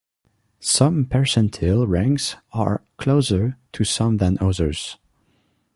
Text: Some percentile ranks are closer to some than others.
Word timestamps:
Some 0.59 1.05
percentile 1.05 1.87
ranks 1.87 2.35
are 2.53 2.81
closer 2.97 3.57
to 3.73 3.83
some 3.83 4.17
than 4.17 4.39
others. 4.41 4.97